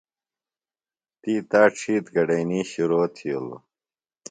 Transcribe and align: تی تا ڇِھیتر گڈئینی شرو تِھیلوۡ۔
تی 1.21 1.33
تا 1.49 1.61
ڇِھیتر 1.77 2.11
گڈئینی 2.15 2.59
شرو 2.71 3.01
تِھیلوۡ۔ 3.15 3.61